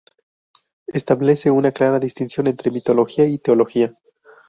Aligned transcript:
Establece 0.87 1.51
una 1.51 1.71
clara 1.71 1.99
distinción 1.99 2.47
entre 2.47 2.71
mitología 2.71 3.23
y 3.27 3.37
teología. 3.37 3.91